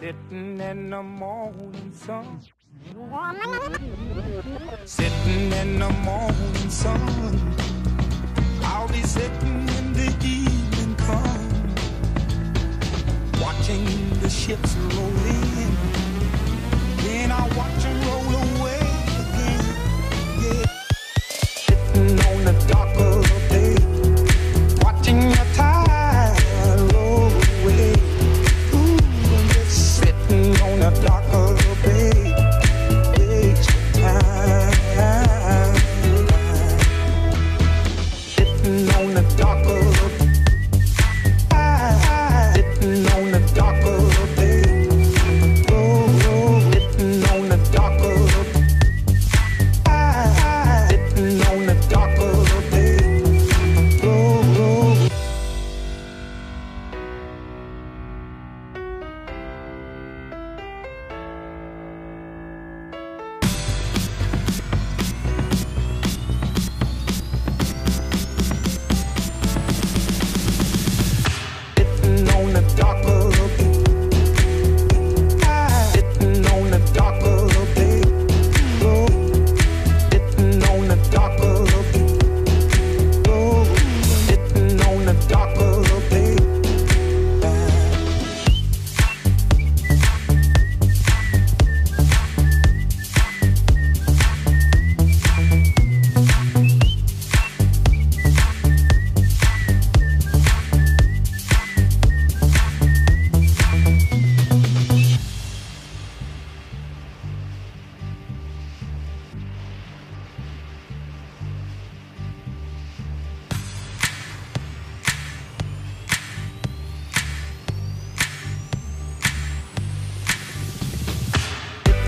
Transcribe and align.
Sitting 0.00 0.58
in 0.60 0.88
the 0.88 1.02
morning 1.02 1.92
sun. 1.92 2.40
Sitting 4.86 5.52
in 5.52 5.78
the 5.78 5.90
morning 5.90 6.70
sun. 6.70 7.54
I'll 8.62 8.88
be 8.88 9.02
sitting 9.02 9.68
in 9.68 9.92
the 9.92 10.08
evening 10.24 10.96
sun. 11.00 11.74
Watching 13.42 13.84
the 14.20 14.30
ships 14.30 14.74
roll 14.74 15.26
in. 15.26 15.49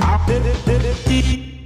I 0.00 0.24
did 0.26 0.46
it, 0.46 0.64
did 0.64 0.84
it, 0.84 1.06
did 1.06 1.24
it. 1.24 1.57